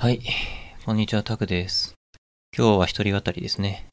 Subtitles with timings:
[0.00, 0.20] はい。
[0.84, 1.94] こんにちは、タクです。
[2.56, 3.88] 今日は一人語りですね。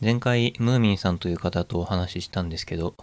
[0.00, 2.94] 前回、ムーミンさんという方とお話ししたんですけど、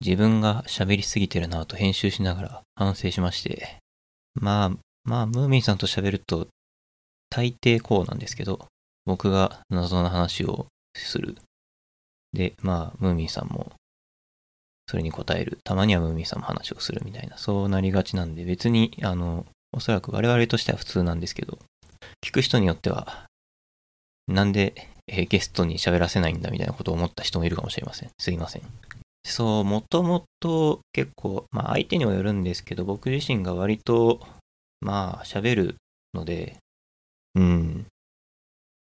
[0.00, 3.78] 自分が喋りすぎてるなぁと編集しながら反省しまして、
[4.34, 4.70] まあ、
[5.02, 6.46] まあ、ムーミンさんと喋ると、
[7.30, 8.68] 大抵こうなんですけど、
[9.04, 11.34] 僕が謎の話をする。
[12.32, 13.72] で、まあ、ムーミンさんも、
[14.88, 15.58] それに答える。
[15.64, 19.46] たまにはムーミンさんも話をするみたいな、そうなりがちなんで、別に、あの、
[19.76, 21.58] おそらく我々としては普通なんですけど、
[22.24, 23.26] 聞く人によっては、
[24.26, 24.72] なんで、
[25.06, 28.10] えーゲストに喋らせないんだみたいなことを思った人もいるかもしれません。
[28.18, 28.62] すいません。
[29.24, 34.26] そう、もともと結構、まあ相手にもよるんですけど、僕自身が割と、
[34.80, 35.76] まあ喋る
[36.14, 36.56] ので、
[37.34, 37.86] うん。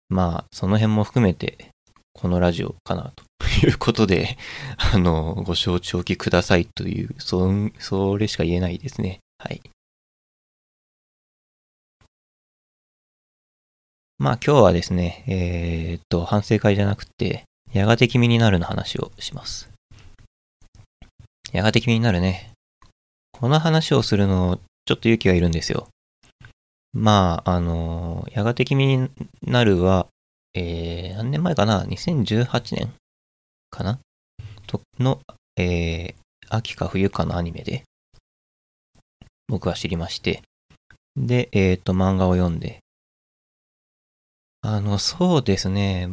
[0.08, 1.68] まあ、その辺も含めて、
[2.12, 4.36] このラジオかなということで、
[4.92, 9.20] あの、ご承知おきくださいという、そ、それしか言えないですね。
[9.38, 9.62] はい。
[14.20, 19.70] まあ今日はですね、えーっと、反省会じゃなくて、やがて君になるの話をします。
[21.52, 22.50] やがて君になるね。
[23.32, 25.88] この話をするの、ちょっと勇気がいるんですよ。
[26.92, 29.08] まあ、あの、やがて君に
[29.40, 30.06] なるは、
[30.52, 32.92] えー、何年前かな ?2018 年
[33.70, 34.00] かな？
[34.66, 35.20] と、の、
[35.56, 36.14] えー、
[36.50, 37.84] 秋か冬かのアニメで、
[39.48, 40.42] 僕は知りまして、
[41.16, 42.80] で、えーっと、漫画を読んで、
[44.62, 46.10] あの、そうですね。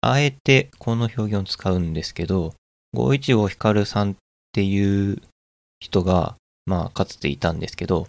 [0.00, 2.54] あえてこの表現を使うんですけど、
[2.92, 4.14] 五一五光さんっ
[4.52, 5.22] ていう
[5.80, 8.08] 人が、まあ、かつていたんですけど、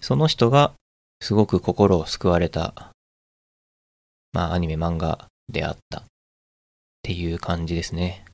[0.00, 0.72] その人が
[1.20, 2.92] すごく心を救われた、
[4.32, 6.04] まあ、アニメ漫画であったっ
[7.02, 8.24] ていう感じですね。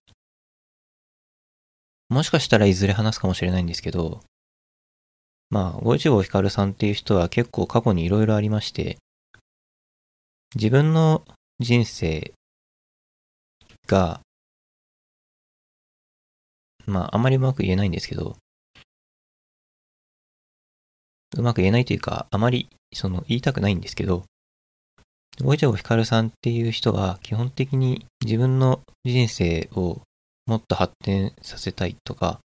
[2.09, 4.23] もしかしたらいずれ話すかもしれないんですけど、
[5.51, 8.99] まあ、五一五光さんっていう人は結構過去にいろいろありまして、
[10.55, 11.23] 自分の
[11.61, 12.33] 人生
[13.87, 14.21] が、
[16.87, 18.37] まあ、あまりうまく言えないんですけど、
[21.37, 24.25] うまく言えないというか、あまり、その、言いたくないんですけど、
[25.41, 30.01] 五一五光さんっていう人は、基本的に自分の人生を
[30.47, 32.41] もっと発展させたいとか、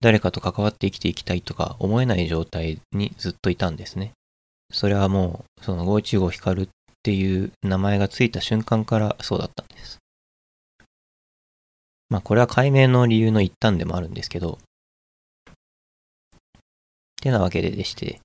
[0.00, 4.12] 誰かと関わって生きていきたいとか思えない状態にずっといたんですね。
[4.70, 6.68] それはもう、その五一五光
[7.04, 9.98] っていう名前がついた瞬間からそうだったんです。
[12.08, 14.58] まあこれは解明の理由の一端でもあるんですけど、
[15.50, 15.52] っ
[17.20, 18.20] てなわけででして、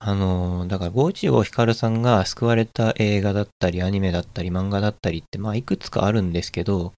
[0.00, 6.94] あのだから五一五光さんが救われた映画だったりアニメだったり漫画だったりってまあいくつかあるんですけど、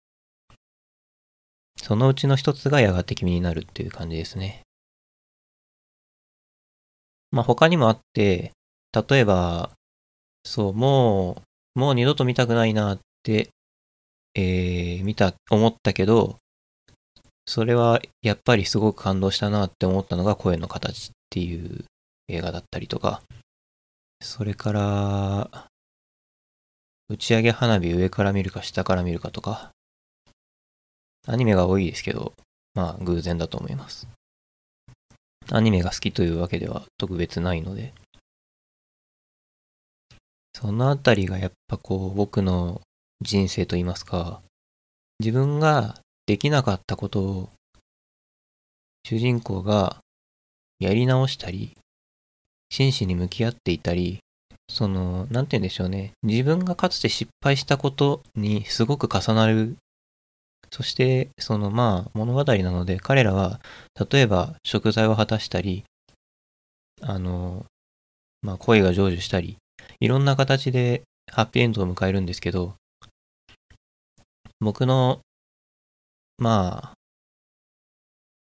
[1.77, 4.63] そのうちの一つがやがて君になるっていう感じですね。
[7.31, 8.53] まあ他にもあって、
[9.09, 9.71] 例えば、
[10.45, 11.43] そう、も
[11.77, 13.49] う、もう二度と見たくないなって、
[14.35, 16.39] えー、見た、思ったけど、
[17.47, 21.85] それはやっぱりすごく感動したなって思ったのが声の形っていう
[22.29, 23.23] 映画だったりとか、
[24.21, 25.69] それから、
[27.09, 29.73] 打ち上げ花火上から見るか下から見るかとか、
[31.27, 32.33] アニメが多いですけど、
[32.75, 34.09] まあ偶然だと思います。
[35.51, 37.93] アニメが好きというわけでは特別ないので、
[40.55, 42.81] そのあたりがやっぱこう僕の
[43.21, 44.41] 人生といいますか、
[45.21, 47.51] 自分ができなかったことを
[49.07, 49.99] 主人公が
[50.79, 51.77] やり直したり、
[52.71, 54.19] 真摯に向き合っていたり、
[54.69, 56.13] その、なんて言うんでしょうね。
[56.23, 59.77] 自分がかつて失敗したことにすごく重なる。
[60.71, 63.61] そして、そのまあ物語なので彼らは、
[64.11, 65.85] 例えば食材を果たしたり、
[67.03, 67.67] あの、
[68.41, 69.59] まあ恋が成就したり、
[70.01, 72.75] いろんな形でハッピーエンドを迎えるんですけど、
[74.61, 75.21] 僕の、
[76.39, 76.95] まあ、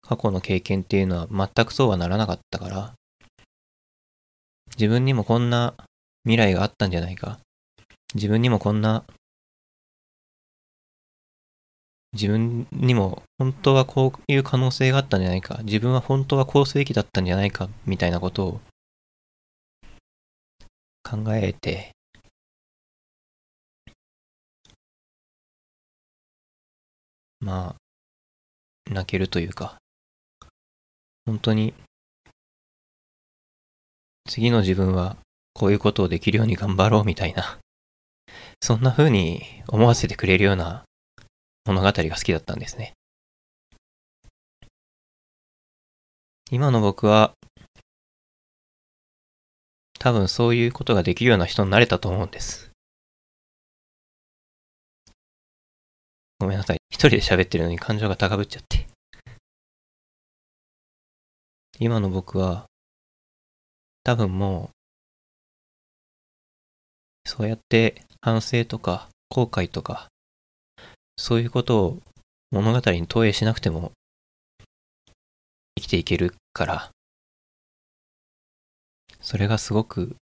[0.02, 2.94] 過去の経験っていうのは全くそうはならなかったから、
[4.78, 5.74] 自分にもこんな
[6.24, 7.40] 未来があったんじゃないか。
[8.14, 9.06] 自分にもこんな、
[12.14, 15.60] 自分にも本当はこういう可能性があったんじゃないか。
[15.64, 18.62] 自分は本当はこうすべきだったんじゃないか、みたいなことを
[21.04, 21.92] 考えて、
[27.40, 29.78] まあ、泣けるというか、
[31.26, 31.74] 本当に、
[34.28, 35.18] 次の自分は
[35.54, 37.58] こういうことをできるように頑張ろうみたいな、
[38.62, 40.84] そんな風に思わせてくれるような
[41.66, 42.94] 物語が好きだったんですね。
[46.52, 47.34] 今の僕は、
[50.02, 52.72] 多分そういうことができるような人になれたと思うんです。
[56.40, 56.78] ごめんなさい。
[56.90, 58.88] 一人で喋ってるのに感情が高ぶっちゃって。
[61.78, 62.66] 今の僕は、
[64.04, 64.72] 多分も
[67.26, 70.08] う、そうやって反省とか後悔とか、
[71.16, 72.00] そういうことを
[72.50, 73.92] 物語に投影しなくても
[75.78, 76.92] 生きていけるから、
[79.22, 80.16] それがすごく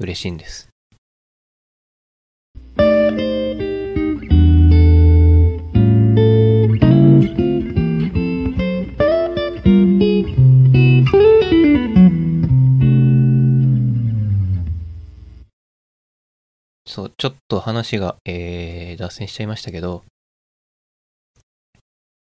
[0.00, 0.68] 嬉しいんです。
[16.84, 20.04] そう、ちょっと話が、えー、脱線しちゃいましたけど、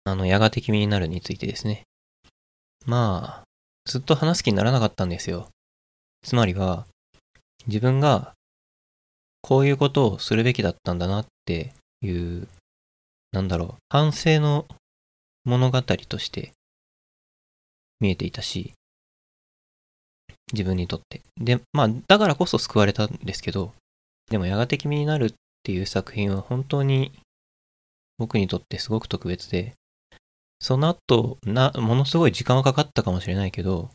[0.05, 1.83] あの、やがて君になるについてですね。
[2.87, 3.45] まあ、
[3.85, 5.49] ずっと話す気にならなかったんですよ。
[6.25, 6.87] つまりは、
[7.67, 8.33] 自分が、
[9.43, 12.49] こういうことをするべきだったんだなっていう、
[13.31, 14.67] なんだろう、反省の
[15.45, 16.53] 物語として
[18.01, 18.73] 見えていたし、
[20.53, 21.21] 自分にとって。
[21.37, 23.73] で、まあ、だからこそ救われたんですけど、
[24.31, 25.33] でもやがて君になるっ
[25.63, 27.13] ていう作品は本当に
[28.17, 29.75] 僕にとってすごく特別で、
[30.59, 33.91] その後、な、ものすごい時間はかかったかもしれないけど、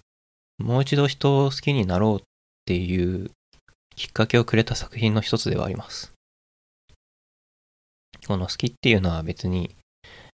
[0.59, 2.23] もう一度人を好きになろうっ
[2.65, 3.31] ていう
[3.95, 6.13] きっかけをくれた作品の一つではあります。
[8.27, 9.75] この好きっていうのは別に、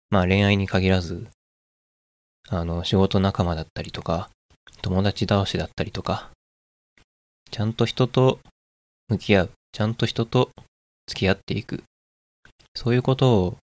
[0.10, 1.28] まあ恋愛に限らず、
[2.50, 4.30] あの、仕事仲間だったりとか、
[4.82, 6.30] 友達倒しだったりとか、
[7.50, 8.40] ちゃんと人と
[9.08, 10.50] 向き合う、ちゃんと人と
[11.08, 11.84] 付き合っていく。
[12.76, 13.58] そういうことを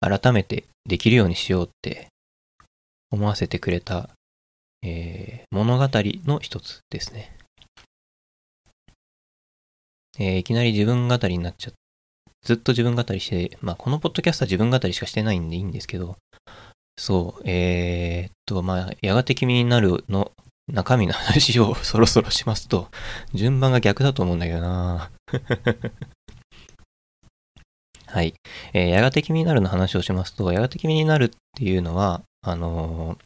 [0.00, 2.08] 改めてできるようにしようって
[3.10, 4.08] 思わせてくれた、
[4.84, 7.36] えー、物語の一つですね。
[10.18, 11.78] えー、いきなり自分語りになっちゃって
[12.44, 16.16] ずっと自分語りして、まあこのポッドキャストは自分語りしかしてないんでいいんですけど、
[16.96, 20.30] そう、えー、っと、まあ、やがて君になるの
[20.68, 22.90] 中身の話を そろそろしますと、
[23.32, 25.10] 順番が逆だと思うんだけどな
[28.06, 28.34] はい。
[28.74, 33.18] えー、やがて君になるの話をしますと、やがて君になるっていうのは、あのー、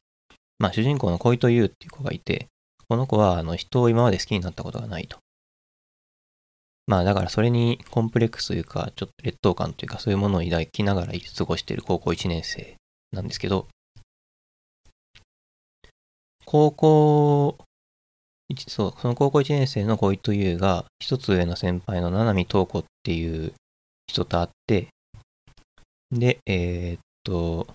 [0.58, 2.48] まあ、主人公の恋というっていう子がいて、
[2.88, 5.18] この子は、あの、人を今まで好きになったことがないと。
[6.88, 12.76] まあ、だからそれにコンプレックスというか、ちょっと劣等感というか、そういうものを抱きながら過ごしている高校1年生
[13.12, 13.68] なんですけど、
[16.46, 17.58] 高校、
[18.68, 23.52] そう、その高校1年生の小糸優が、一つ上の先輩の七海東子っていう
[24.06, 24.88] 人と会って、
[26.10, 27.66] で、えー、っと、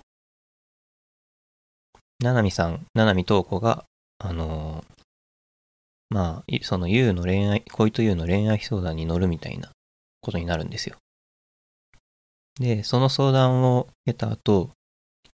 [2.23, 3.83] 七海さん、七海東子が、
[4.17, 4.85] あの
[6.09, 9.71] まあ、その優の恋愛、恋と優の恋愛相談に乗るみたいな
[10.21, 10.95] ことになるんですよ。
[12.61, 14.69] で、その相談を得た後、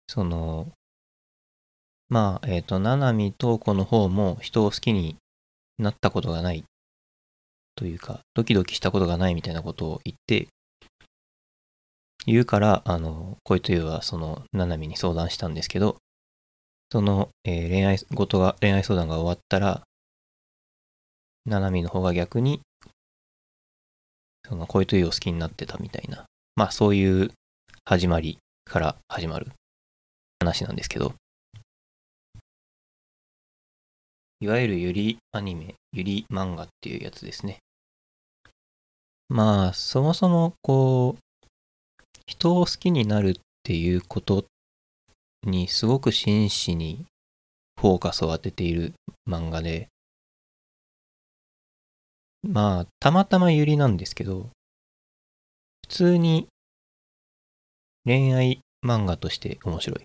[0.09, 0.73] その、
[2.11, 5.17] まあ、えっ、ー、と、七海東子の方も人を好きに
[5.79, 6.65] なったことがない
[7.77, 10.49] というか、ドキドキしたことがないみたいなことを言って、
[12.27, 15.97] 言うから、あの、恋というはその、七海に相談したんですけど、
[16.94, 19.82] その、えー、恋愛事が、恋愛相談が終わったら、
[21.44, 22.61] 七海の方が逆に、
[24.49, 27.33] その恋というを好きになってたみたいな、まあそういう
[27.85, 29.50] 始まりから始まる
[30.38, 31.14] 話なんですけど、
[34.38, 37.59] いわゆるゆりアニメ、ゆり漫画っていうやつですね。
[39.28, 41.21] まあ、そもそもこう、
[42.28, 44.45] 人を好きになるっていうことっ
[45.47, 47.05] にすごく真摯に
[47.81, 48.95] フォーカスを当てている
[49.29, 49.89] 漫画で、
[52.43, 54.51] まあ、たまたまゆりなんですけど、
[55.83, 56.49] 普通に
[58.05, 60.03] 恋愛漫画として面白い。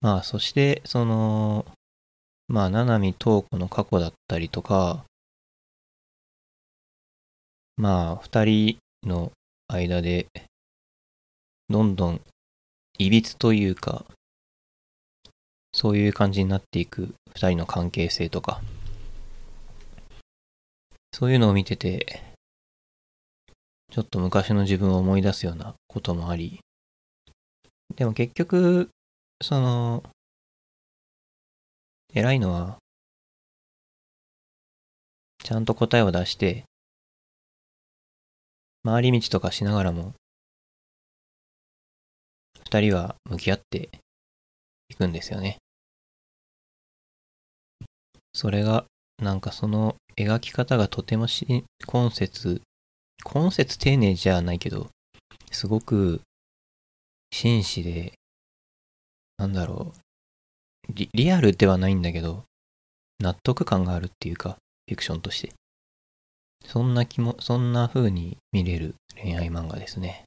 [0.00, 1.64] まあ、そして、その、
[2.48, 5.04] まあ、七海東子の過去だったりとか、
[7.76, 9.32] まあ、二人の
[9.68, 10.26] 間で、
[11.68, 12.20] どんどん、
[13.06, 14.04] いびつというか、
[15.72, 18.60] そういう感じになっていく二人の関係性とか、
[21.12, 22.22] そういうのを見てて、
[23.90, 26.60] ちょっと昔の自分を思い出すようなこともあり、
[27.96, 28.88] でも結局、
[29.42, 30.04] その、
[32.14, 32.78] 偉いのは、
[35.42, 36.64] ちゃんと答えを出して、
[38.84, 40.14] 回り道とかしながらも、
[42.72, 43.90] 二人は向き合って
[44.88, 45.58] いくんですよね。
[48.32, 48.86] それが、
[49.18, 52.62] なんかその描き方がとてもし、今節、
[53.24, 54.88] 今節丁寧じゃないけど、
[55.50, 56.22] すごく
[57.30, 58.14] 真摯で、
[59.36, 59.92] なんだろ
[60.88, 62.44] うリ、リアルではないんだけど、
[63.18, 64.56] 納得感があるっていうか、
[64.88, 65.52] フィクションとして。
[66.64, 70.24] そんな気も、そんな風に見れる恋愛漫画ですね。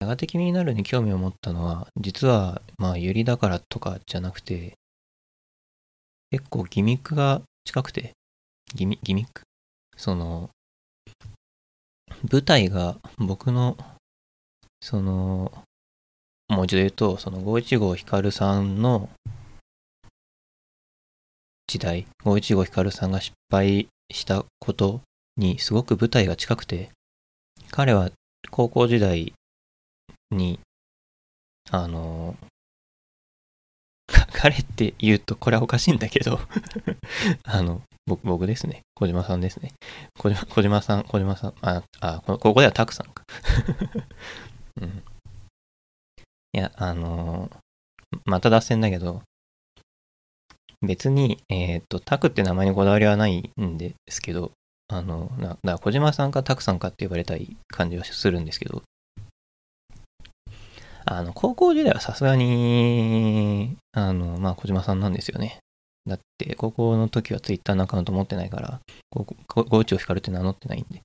[0.00, 4.74] やがて君になるに興味を持ったのは、実は、まあ、ゆりだからとかじゃなくて、
[6.30, 8.12] 結構ギミックが近くて、
[8.74, 9.42] ギミギミック？
[9.96, 10.50] その、
[12.30, 13.76] 舞台が僕の、
[14.80, 15.52] その、
[16.48, 19.08] もう一度言うと、その515光さんの
[21.66, 25.00] 時代、515光さんが失敗したこと
[25.36, 26.90] にすごく舞台が近くて、
[27.70, 28.10] 彼は
[28.50, 29.32] 高校時代
[30.34, 30.60] に、
[31.70, 32.36] あの、
[34.32, 36.38] 彼って言うとこれはおかしいんだけど
[37.44, 38.82] あの、僕、ですね。
[38.94, 39.72] 小島さんですね。
[40.18, 43.24] 小島、小島さん、小島さん、あ、あ、ここではタクさんか
[44.80, 45.02] うん。
[46.52, 47.50] いや、あの
[48.26, 49.22] また脱線だけど、
[50.82, 54.52] 別に、えっ、ー、と、タクって名前にこだわりはないんですけど、
[54.88, 58.82] あの、だから小島さんかタクさんかって呼ばれたい感じはするんですけど、
[61.06, 65.58] あの、高校時代はさすがに、あの、まあ、小島さんなんですよね。
[66.06, 68.80] だって、高校の時はツイッターのアカウント持ってないから、
[69.10, 69.26] ゴ
[69.78, 71.02] 内を光るって名乗ってないんで。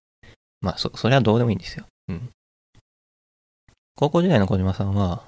[0.61, 1.85] まあ、そ、それはどうでもいいんですよ。
[2.09, 2.29] うん。
[3.95, 5.25] 高校時代の小島さんは、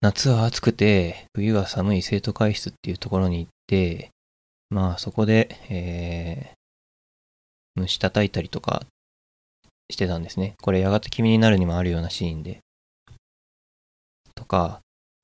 [0.00, 4.10] 夏は暑くて、冬は寒い生徒会室っていうところに行って、
[4.70, 8.84] まあ、そこで、えー、虫叩いたりとか
[9.90, 10.54] してたんですね。
[10.62, 12.60] これ、やがて君になるにもあるようなシーンで。
[14.34, 14.80] とか、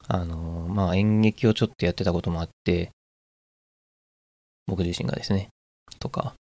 [0.07, 2.91] あの、まあ、演劇をちょっとやってたこともあって、
[4.67, 5.49] 僕自身がですね、
[5.99, 6.35] とか、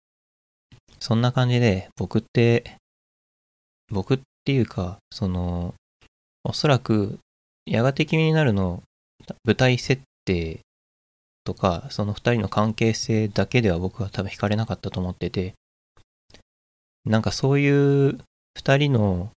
[0.98, 2.76] そんな感じで、僕って、
[3.90, 5.74] 僕っていうか、その、
[6.44, 7.18] おそらく、
[7.66, 8.82] やがて君になるの
[9.44, 10.60] 舞台設定
[11.44, 15.54] とか、その二人の関係性だけでは僕は多分惹かれなかったと思ってて、
[17.04, 18.18] なんかそういう
[18.56, 19.30] 二人の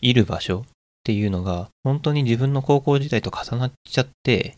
[0.00, 0.66] いる場所
[1.06, 4.56] っていうのが、本当に自分の高校時代と重なっちゃって、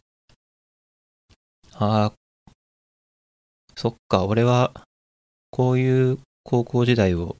[1.74, 2.12] ああ、
[3.76, 4.72] そっか、俺は、
[5.50, 7.36] こういう高校時代を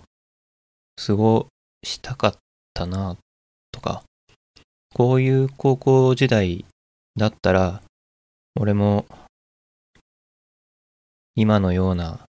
[1.06, 1.46] 過ご
[1.82, 2.34] したかっ
[2.74, 3.16] たな、
[3.72, 4.02] とか、
[4.92, 6.66] こういう高校時代
[7.16, 7.80] だったら、
[8.60, 9.06] 俺も、
[11.34, 12.26] 今のような、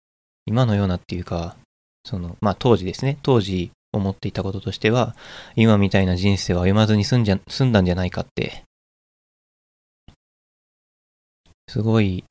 [0.45, 1.55] 今のようなっていうか、
[2.03, 5.15] その、まあ当時ですね、当時、思っていたこととしては、
[5.55, 8.63] 今みたいな人生を歩まずに済んじゃ、済んだんじゃないかって、
[11.67, 12.23] すごい、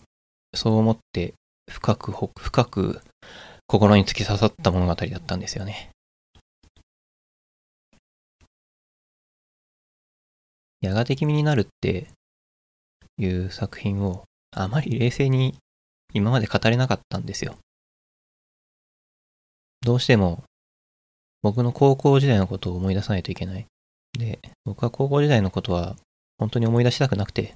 [0.54, 1.34] そう思って
[1.70, 3.00] 深く、深く
[3.66, 5.90] 心に突き刺さった物語だったんですよね。
[10.80, 12.08] やがて君になるって
[13.16, 15.56] いう作品をあまり冷静に
[16.12, 17.56] 今まで語れなかったんですよ。
[19.80, 20.44] どうしても
[21.44, 23.66] 僕の高校時代のことを思い出さないといけない。
[24.18, 25.94] で、僕は高校時代のことは
[26.38, 27.54] 本当に思い出したくなくて、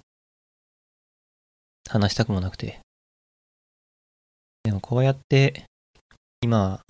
[1.88, 2.80] 話したくもなくて。
[4.64, 5.64] でもこうやって、
[6.42, 6.82] 今、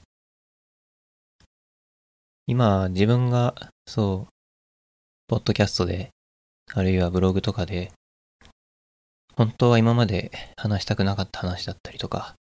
[2.49, 3.55] 今自分が、
[3.87, 4.29] そう、
[5.29, 6.11] ポッドキャストで、
[6.75, 7.93] あるいはブログとかで、
[9.37, 12.35] 本当は今まで話したくなかった話だったりとか、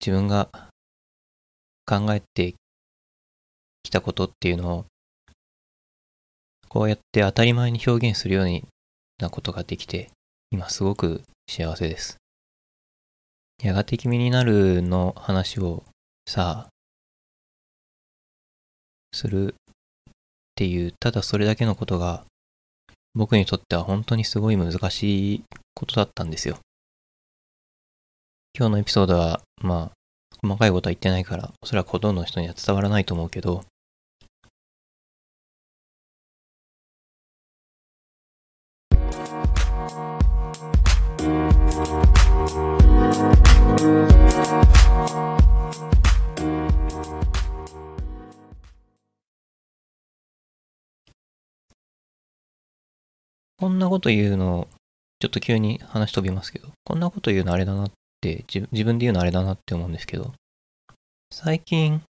[0.00, 0.50] 自分が
[1.86, 2.56] 考えて
[3.82, 4.86] きたことっていうのを、
[6.68, 8.62] こうやって当たり前に表現するよう
[9.18, 10.10] なことができて、
[10.50, 12.16] 今すごく幸せです。
[13.62, 15.84] やがて君になるの話を
[16.26, 16.68] さ、
[19.12, 19.54] するっ
[20.56, 22.24] ていう、ただそれだけのことが、
[23.14, 26.58] 僕にとっては本当にすごい難しいことだったんですよ。
[28.58, 33.64] 今日のエピソードは、まあ、細かいことは言ってないから、おそらくほとんどの人には伝わらないと思うけど、
[53.62, 54.66] こんなこと言うの、
[55.20, 57.90] ちょっと急に話飛びますけど、こんなこと言うのあれだなっ
[58.20, 60.32] て自、分で言うのあれだなって思うんですけど、
[61.30, 62.02] 最近、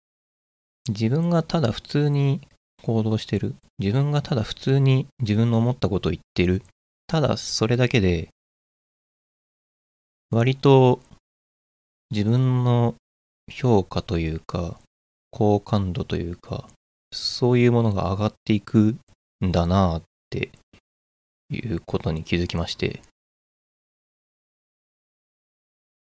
[0.87, 2.39] 自分がただ普通に
[2.83, 6.63] 行動してる、自分がただ普通に自分の思ったことを言ってる
[7.05, 8.29] ただそれだけで、
[10.29, 11.01] 割と
[12.11, 12.95] 自分の
[13.51, 14.79] 評価というか、
[15.31, 16.69] 好感度というか、
[17.11, 18.95] そういうものが上がっていく
[19.45, 20.53] んだなって
[21.51, 23.01] いうことに気づきまして、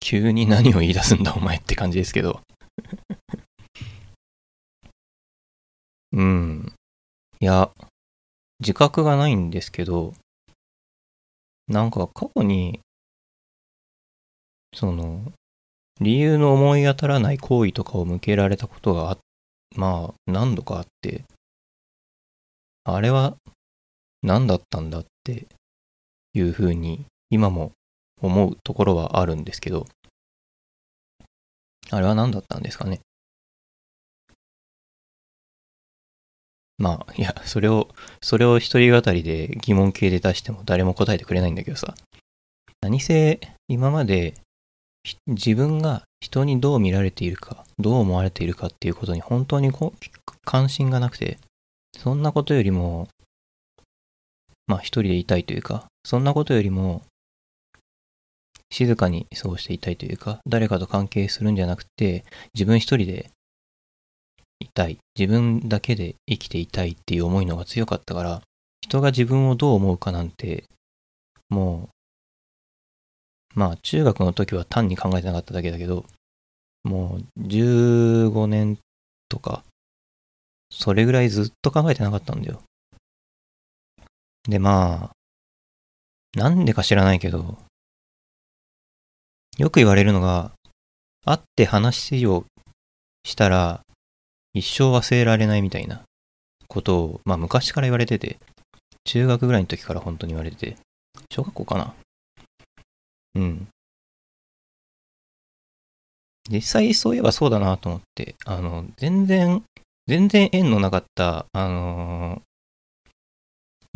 [0.00, 2.40] 急に何を言い出すんだお前って感じですけど。
[6.12, 6.72] うん。
[7.40, 7.70] いや、
[8.60, 10.14] 自覚がないんですけど、
[11.68, 12.80] なんか過去に、
[14.74, 15.32] その、
[16.00, 19.18] 理由の思い当たらない行為とかを向けられたことがあ、
[19.74, 21.24] まあ、何度かあって、
[22.84, 23.36] あれは
[24.22, 25.46] 何だったんだっって
[26.34, 27.72] いうふうに今も
[28.20, 29.86] 思うところはあるんですけど、
[31.90, 33.00] あれは何だったんですかね？
[36.78, 37.88] まあ、いや、それを、
[38.22, 41.94] それを一人語りで疑問形で出しても誰も答えてくれないんだけどさ。
[42.82, 44.34] 何せ、今まで
[45.26, 49.72] 自分が人にどう見られているか、どう思われているかっていうことに本当に
[50.44, 51.38] 関心がなくて、
[51.96, 53.08] そんなことよりも、
[54.66, 57.02] まあ一人でいたいというか、そんなことよりも、
[58.70, 63.30] 静かに過ごしていたいというか、誰かと関係するんじゃなくて、自分一人で
[64.60, 64.98] いたい。
[65.18, 68.42] 自分だけで生きていたいっていう思いのが強かったから、
[68.80, 70.64] 人が自分をどう思うかなんて、
[71.48, 71.88] も
[73.54, 76.04] う、まあ中学の時は単に考えてなかっただけだけど、
[76.84, 78.78] もう15年
[79.28, 79.64] とか、
[80.70, 82.62] それぐらいずっと考えてなかったんだよ。
[84.48, 85.10] で、ま
[86.36, 87.58] あ、なんでか知らないけど、
[89.58, 90.52] よく言われるのが、
[91.24, 92.44] 会って話を
[93.24, 93.80] したら、
[94.52, 96.02] 一生忘れられないみたいな
[96.68, 98.38] ことを、まあ昔から言われてて、
[99.04, 100.76] 中学ぐらいの時から本当に言われてて、
[101.30, 101.94] 小学校かな
[103.34, 103.68] うん。
[106.50, 109.64] 実際そういえばそうだなと思って、あの、全然、
[110.06, 112.42] 全然縁のなかった、あの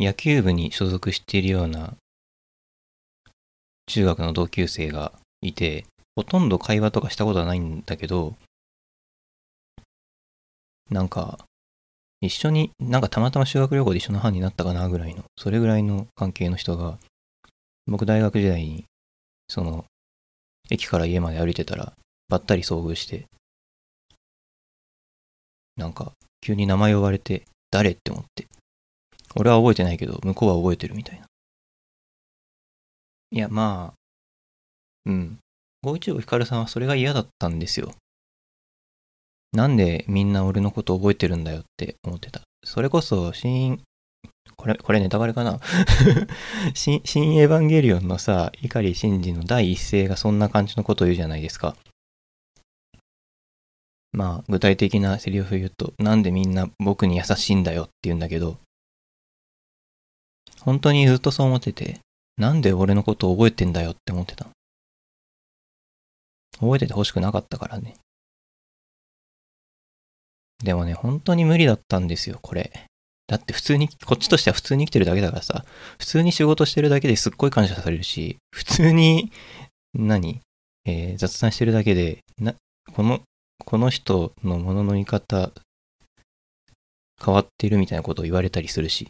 [0.01, 1.95] 野球部に所属しているような
[3.85, 5.11] 中学の同級生が
[5.41, 5.85] いて、
[6.15, 8.35] ほとんど会話とかしたことはないんだけど、
[10.89, 11.45] なんか、
[12.19, 16.97] 一緒に、なんかたまたま修学旅行で一緒の班になったかなぐらいの、それぐらいの関係の人が、
[17.85, 18.85] 僕大学時代に、
[19.49, 19.85] その、
[20.71, 21.93] 駅から家まで歩いてたら、
[22.27, 23.27] ばったり遭遇して、
[25.77, 28.47] なんか、急に名前呼ばれて、誰って思って。
[29.35, 31.25] 俺は覚えてないけど、向こうは覚えてるみたいな。
[33.31, 34.01] いや、まあ、
[35.05, 35.37] うん。
[35.83, 37.93] 五一五ひかるさんはそれが嫌だったんですよ。
[39.53, 42.41] なんでみんな俺のこと覚えてるんだよって思ってた。
[42.63, 43.81] それこそ、新、
[44.55, 45.59] これ、これネタバレかな？
[46.75, 51.75] 新、新エヴァンゲリオンのさ、碇シンジの第一声がそんな感じのことを言うじゃないですか。
[54.13, 58.57] まあ、具体的なセリフ言うと、なんでみんな僕に優しいんだよって言うんだけど、
[60.61, 61.99] 本当にずっとそう思ってて、
[62.37, 64.47] なんで俺のこと覚えてんだよって思ってた。
[66.59, 67.95] 覚えてて欲しくなかったからね。
[70.63, 72.71] でもね、本当に無理だったんですよ、これ。
[73.27, 75.65] だって普通に、こっちとしては普通に生きてるだけだからさ、
[75.97, 79.31] 普通に仕事してるだけですっごい感謝されるし、普通に、
[79.93, 80.41] 何？
[80.85, 82.53] えー雑談してるだけで、な、
[82.93, 83.21] この、
[83.65, 85.51] この人のものの見方、
[87.23, 89.09] 変わってるみたいなことを言われたりするし。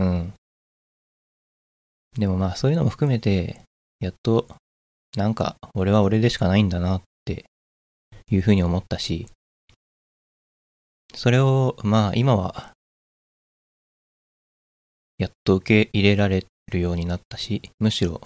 [0.00, 0.32] うん。
[2.18, 3.60] でもまあそういうのも含めて、
[4.00, 4.48] やっと、
[5.14, 7.44] なんか、俺は俺でしかないんだなって
[8.30, 9.26] いうふうに思ったし、
[11.14, 12.70] それを、まあ今は、
[15.18, 18.22] やっと受け入れられるようになったし、むしろ、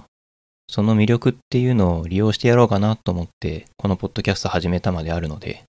[0.69, 5.65] その魅力っていうのを利用してやろうかなと思って、このポッドキャスト始めたまであるので、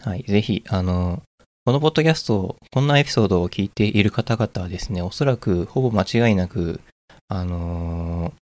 [0.00, 1.22] はい、ぜひ、あの、
[1.68, 6.80] このポッドキャスト、こんなエピソードを聞いている方々はですね、おそらくほぼ間違いなく、
[7.28, 8.32] あの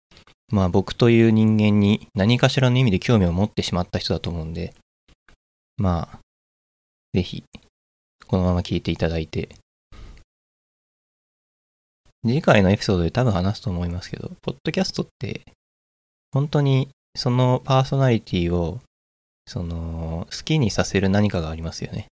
[0.49, 4.75] ーまあ僕という人間に何かしらの意味で興味を持ってしまった人だと思うんで、
[5.77, 6.19] まあ、
[7.15, 7.43] ぜひ、
[8.29, 9.49] このまま聞いていただいて、
[12.25, 15.41] 次回のエピソードで多分話すと思いますけど、ポッドキャストって、
[16.31, 18.79] 本当にそのパーソナリティを、
[19.49, 22.07] その、好きにさせる何かがありますよね。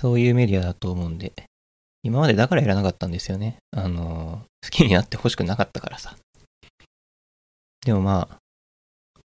[0.00, 1.32] そういうメディアだと思うんで、
[2.04, 3.56] 今までだからやらなかったんですよね。
[3.72, 6.16] あの、好きになってほしくなかったからさ。
[7.84, 9.18] でもまあ、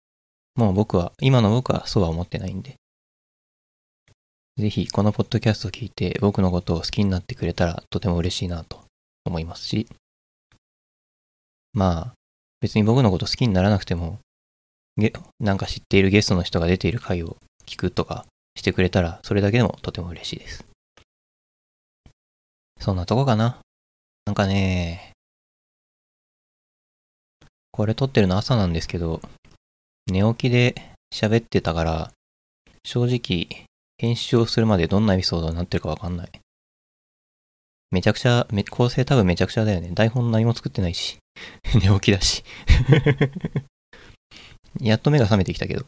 [0.54, 2.76] もう僕は、今の僕はそうは思ってないんで。
[4.58, 8.84] ぜひこのポッドキャストを聞いて僕のことを好きになってくれたらとても嬉しいなと
[9.24, 9.88] 思いますし、
[11.72, 12.12] まあ、
[12.60, 14.18] 別に僕のこと好きにならなくても、
[15.40, 18.26] なんか知っているゲストの人が出ている回を聞くとか
[18.60, 20.64] してくれたら、それだけでもとても嬉しいです。
[22.78, 23.58] そんなとこかな。
[24.26, 25.12] なんかね、
[27.72, 29.22] これ撮ってるの朝なんですけど、
[30.06, 30.74] 寝起きで
[31.12, 32.12] 喋ってたから、
[32.84, 36.30] 正直、編集をするまでどんなエピソードになってるかわかんない。
[37.90, 39.90] めちゃくちゃ、構成多分めちゃくちゃだよね。
[39.94, 41.16] 台本何も作ってないし。
[41.74, 42.44] 寝起きだし
[44.80, 45.86] やっと目が覚めてきたけど。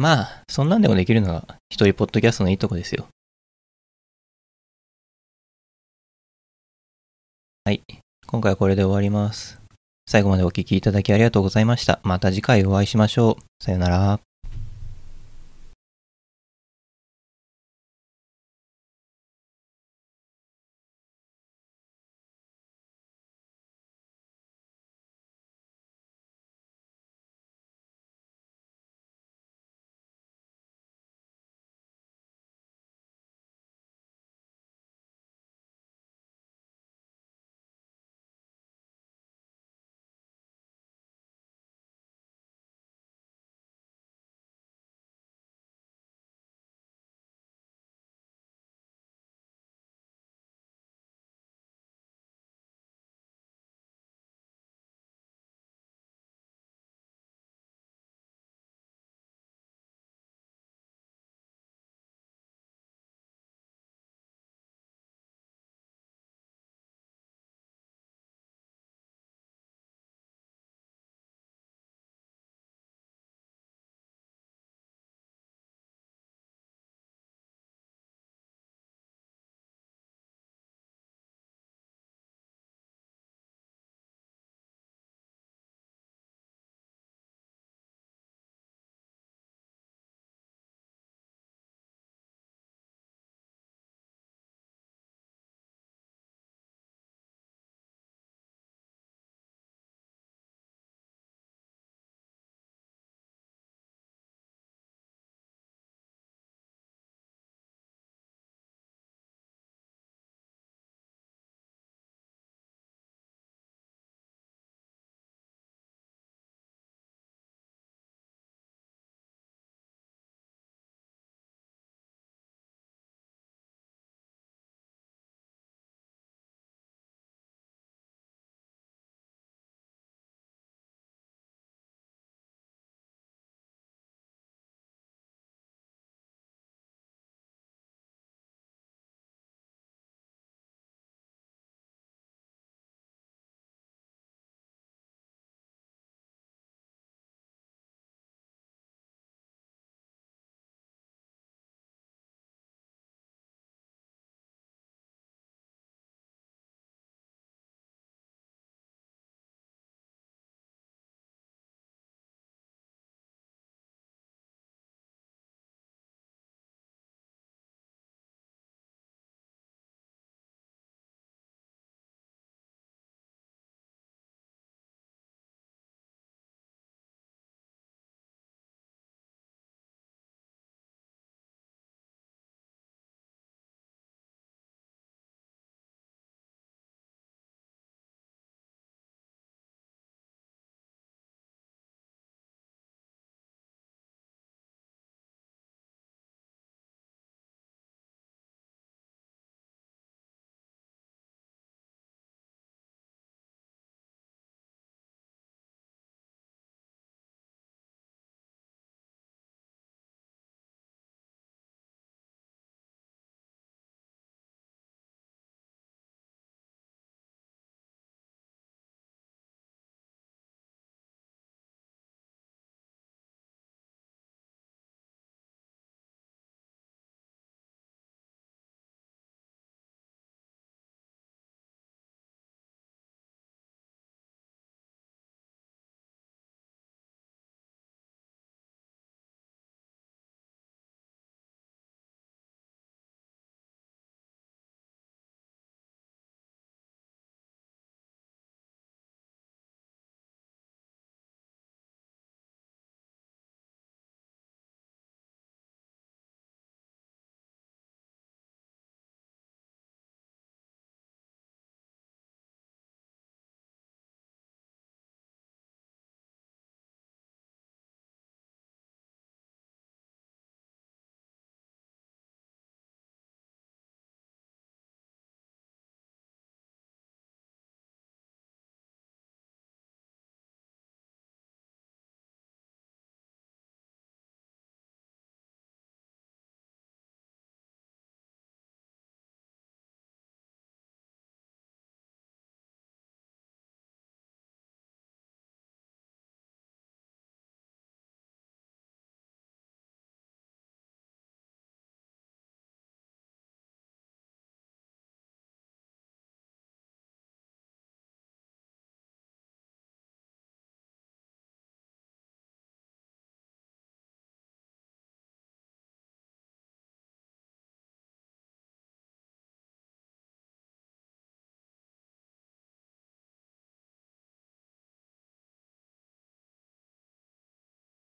[0.00, 3.06] まあ、そんなんでもできるのが一人ポッドキャストのいいとこですよ。
[7.66, 7.82] はい。
[8.26, 9.60] 今回はこれで終わります。
[10.06, 12.00] 最後までお聴きいただきありがとうございました。
[12.02, 13.62] また次回お会いしましょう。
[13.62, 14.29] さよなら。